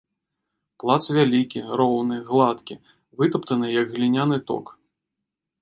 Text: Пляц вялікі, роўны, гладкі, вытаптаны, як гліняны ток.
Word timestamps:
Пляц 0.83 1.01
вялікі, 1.17 1.59
роўны, 1.81 2.15
гладкі, 2.31 2.75
вытаптаны, 3.21 3.67
як 3.81 3.95
гліняны 3.95 4.37
ток. 4.49 4.65